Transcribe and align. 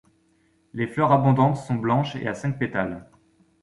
Les 0.73 0.87
fleurs 0.87 1.11
abondantes 1.11 1.57
sont 1.57 1.75
blanches 1.75 2.15
et 2.15 2.27
à 2.27 2.33
cinq 2.33 2.57
pétales. 2.57 3.07